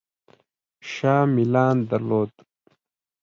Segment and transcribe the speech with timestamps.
[0.91, 2.33] شاه میلان درلود.